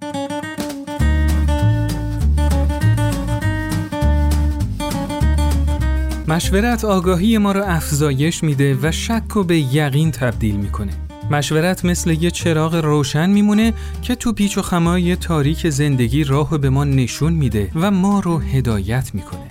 مشورت 6.28 6.86
آگاهی 6.86 7.38
ما 7.38 7.52
را 7.52 7.66
افزایش 7.66 8.44
میده 8.44 8.78
و 8.84 8.92
شک 8.92 9.38
و 9.38 9.44
به 9.44 9.58
یقین 9.58 10.12
تبدیل 10.12 10.56
می‌کنه. 10.56 11.05
مشورت 11.32 11.86
مثل 11.86 12.10
یه 12.10 12.32
چراغ 12.32 12.76
روشن 12.76 13.30
میمونه 13.30 13.74
که 14.02 14.16
تو 14.16 14.34
پیچ 14.34 14.58
و 14.58 14.62
خمای 14.62 15.16
تاریک 15.16 15.70
زندگی 15.70 16.24
راه 16.24 16.58
به 16.58 16.70
ما 16.70 16.84
نشون 16.84 17.34
میده 17.34 17.72
و 17.76 17.92
ما 17.92 18.20
رو 18.20 18.38
هدایت 18.38 19.12
می‌کنه. 19.14 19.42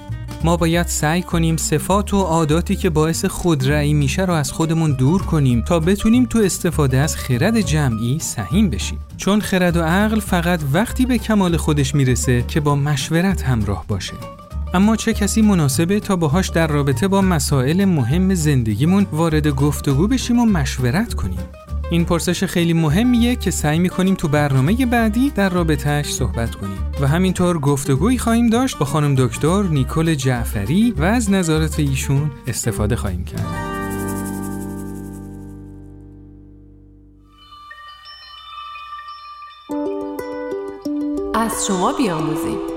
ما 0.45 0.57
باید 0.57 0.87
سعی 0.87 1.23
کنیم 1.23 1.57
صفات 1.57 2.15
و 2.15 2.23
عاداتی 2.23 2.77
که 2.77 2.91
باعث 2.91 3.25
خودرأیی 3.25 3.95
میشه 3.95 4.25
رو 4.25 4.35
از 4.35 4.53
خودمون 4.53 4.93
دور 4.93 5.23
کنیم 5.23 5.63
تا 5.63 5.81
بتونیم 5.81 6.25
تو 6.25 6.39
استفاده 6.39 6.99
از 6.99 7.17
خرد 7.17 7.61
جمعی 7.61 8.19
سهیم 8.19 8.71
بشیم. 8.71 8.99
چون 9.17 9.41
خرد 9.41 9.77
و 9.77 9.83
عقل 9.83 10.21
فقط 10.21 10.61
وقتی 10.73 11.07
به 11.07 11.19
کمال 11.19 11.57
خودش 11.57 11.95
می‌رسه 11.95 12.45
که 12.49 12.61
با 12.61 12.77
مشورت 12.77 13.43
همراه 13.43 13.85
باشه. 13.89 14.15
اما 14.75 14.97
چه 14.97 15.13
کسی 15.13 15.43
مناسبه 15.43 16.01
تا 16.01 16.17
باهاش 16.17 16.49
در 16.49 16.67
رابطه 16.67 17.09
با 17.09 17.21
مسائل 17.21 17.85
مهم 17.85 18.35
زندگیمون 18.35 19.07
وارد 19.13 19.49
گفتگو 19.49 20.09
بشیم 20.09 20.39
و 20.39 20.47
مشورت 20.47 21.15
کنیم؟ 21.15 21.39
این 21.91 22.05
پرسش 22.05 22.45
خیلی 22.45 22.73
مهمیه 22.73 23.37
که 23.37 23.51
سعی 23.51 23.79
می‌کنیم 23.79 24.15
تو 24.15 24.29
برنامه 24.29 24.87
بعدی 24.87 25.31
در 25.31 25.49
رابطهش 25.49 26.07
صحبت 26.07 26.55
کنیم 26.55 26.79
و 27.01 27.07
همینطور 27.07 27.59
گفتگویی 27.59 28.19
خواهیم 28.19 28.51
داشت 28.51 28.79
با 28.79 28.87
خانم 28.87 29.15
دکتر 29.15 29.63
نیکل 29.63 30.15
جعفری 30.15 30.91
و 30.91 31.03
از 31.03 31.31
نظارت 31.31 31.79
ایشون 31.79 32.31
استفاده 32.47 32.97
خواهیم 32.97 33.25
کرد. 33.25 33.47
از 41.35 41.67
شما 41.67 41.93
بیاموزیم 41.93 42.74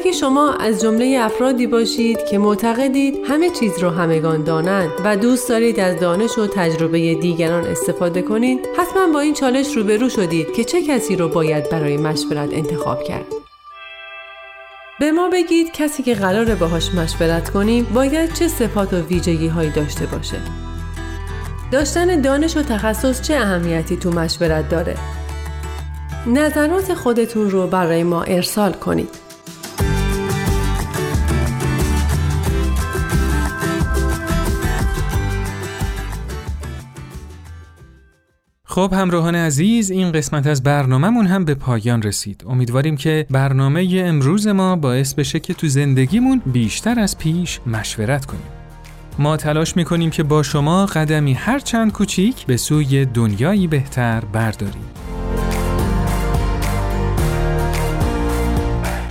اگه 0.00 0.12
شما 0.12 0.52
از 0.52 0.80
جمله 0.80 1.18
افرادی 1.20 1.66
باشید 1.66 2.24
که 2.24 2.38
معتقدید 2.38 3.14
همه 3.28 3.50
چیز 3.50 3.78
رو 3.78 3.90
همگان 3.90 4.44
دانند 4.44 4.90
و 5.04 5.16
دوست 5.16 5.48
دارید 5.48 5.80
از 5.80 6.00
دانش 6.00 6.38
و 6.38 6.46
تجربه 6.46 7.14
دیگران 7.14 7.64
استفاده 7.64 8.22
کنید 8.22 8.68
حتما 8.78 9.12
با 9.12 9.20
این 9.20 9.34
چالش 9.34 9.76
روبرو 9.76 10.08
شدید 10.08 10.52
که 10.52 10.64
چه 10.64 10.82
کسی 10.82 11.16
رو 11.16 11.28
باید 11.28 11.70
برای 11.70 11.96
مشورت 11.96 12.52
انتخاب 12.52 13.02
کرد. 13.02 13.26
به 15.00 15.12
ما 15.12 15.28
بگید 15.28 15.72
کسی 15.72 16.02
که 16.02 16.14
قراره 16.14 16.54
باهاش 16.54 16.94
مشورت 16.94 17.50
کنیم 17.50 17.86
باید 17.94 18.32
چه 18.32 18.48
صفات 18.48 18.92
و 18.92 18.96
ویژگی 18.96 19.48
هایی 19.48 19.70
داشته 19.70 20.06
باشه. 20.06 20.38
داشتن 21.72 22.20
دانش 22.20 22.56
و 22.56 22.62
تخصص 22.62 23.22
چه 23.22 23.34
اهمیتی 23.34 23.96
تو 23.96 24.10
مشورت 24.10 24.68
داره؟ 24.68 24.96
نظرات 26.26 26.94
خودتون 26.94 27.50
رو 27.50 27.66
برای 27.66 28.02
ما 28.02 28.22
ارسال 28.22 28.72
کنید. 28.72 29.25
خب 38.76 38.92
همراهان 38.92 39.34
عزیز 39.34 39.90
این 39.90 40.12
قسمت 40.12 40.46
از 40.46 40.62
برنامهمون 40.62 41.26
هم 41.26 41.44
به 41.44 41.54
پایان 41.54 42.02
رسید. 42.02 42.44
امیدواریم 42.48 42.96
که 42.96 43.26
برنامه 43.30 44.02
امروز 44.06 44.46
ما 44.46 44.76
باعث 44.76 45.14
بشه 45.14 45.40
که 45.40 45.54
تو 45.54 45.68
زندگیمون 45.68 46.42
بیشتر 46.46 47.00
از 47.00 47.18
پیش 47.18 47.60
مشورت 47.66 48.24
کنیم. 48.26 48.42
ما 49.18 49.36
تلاش 49.36 49.76
می‌کنیم 49.76 50.10
که 50.10 50.22
با 50.22 50.42
شما 50.42 50.86
قدمی 50.86 51.32
هر 51.32 51.58
چند 51.58 51.92
کوچیک 51.92 52.46
به 52.46 52.56
سوی 52.56 53.04
دنیایی 53.04 53.66
بهتر 53.66 54.20
برداریم. 54.32 54.84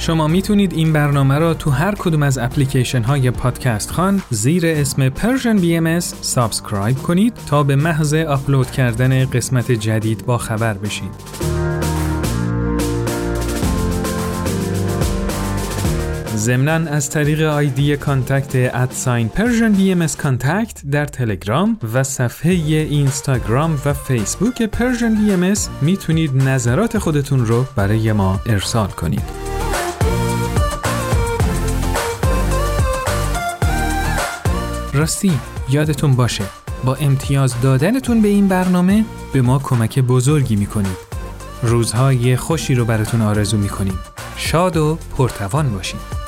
شما 0.05 0.27
می‌تونید 0.27 0.73
این 0.73 0.93
برنامه 0.93 1.37
را 1.37 1.53
تو 1.53 1.69
هر 1.69 1.95
کدوم 1.95 2.23
از 2.23 2.37
اپلیکیشن 2.37 3.01
های 3.01 3.31
پادکست‌خوان 3.31 4.21
زیر 4.29 4.63
اسم 4.65 5.09
Persian 5.09 5.59
BMS 5.61 6.03
subscribe 6.21 6.97
کنید 6.97 7.33
تا 7.47 7.63
به 7.63 7.75
محض 7.75 8.13
آپلود 8.13 8.71
کردن 8.71 9.25
قسمت 9.25 9.71
جدید 9.71 10.25
با 10.25 10.37
خبر 10.37 10.73
بشید. 10.73 11.11
ضمناً 16.35 16.89
از 16.89 17.09
طریق 17.09 17.41
آیدی 17.41 17.97
contact 17.97 18.75
at 18.75 19.29
sign 19.29 19.71
Persian 19.71 19.91
BMS 19.91 20.07
contact 20.07 20.81
در 20.91 21.05
تلگرام 21.05 21.77
و 21.93 22.03
صفحه 22.03 22.51
اینستاگرام 22.51 23.81
و 23.85 23.93
فیسبوک 23.93 24.61
Persian 24.61 25.15
BMS 25.15 25.53
می‌تونید 25.81 26.35
نظرات 26.35 26.97
خودتون 26.97 27.45
رو 27.45 27.65
برای 27.75 28.11
ما 28.11 28.41
ارسال 28.45 28.87
کنید. 28.87 29.54
راستی 34.95 35.31
یادتون 35.69 36.15
باشه 36.15 36.43
با 36.83 36.95
امتیاز 36.95 37.61
دادنتون 37.61 38.21
به 38.21 38.27
این 38.27 38.47
برنامه 38.47 39.05
به 39.33 39.41
ما 39.41 39.59
کمک 39.59 39.99
بزرگی 39.99 40.55
می‌کنید. 40.55 40.97
روزهای 41.63 42.35
خوشی 42.35 42.75
رو 42.75 42.85
براتون 42.85 43.21
آرزو 43.21 43.57
می‌کنیم. 43.57 43.99
شاد 44.37 44.77
و 44.77 44.97
پرتوان 45.17 45.69
باشید. 45.69 46.24